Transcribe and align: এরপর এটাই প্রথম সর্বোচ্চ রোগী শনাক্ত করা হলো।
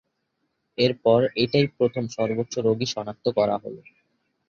এরপর 0.77 1.19
এটাই 1.43 1.65
প্রথম 1.77 2.03
সর্বোচ্চ 2.15 2.53
রোগী 2.59 2.87
শনাক্ত 2.93 3.25
করা 3.37 3.55
হলো। 3.63 3.81